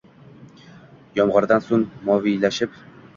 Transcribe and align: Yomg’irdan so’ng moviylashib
Yomg’irdan 1.19 1.63
so’ng 1.65 1.85
moviylashib 2.09 2.81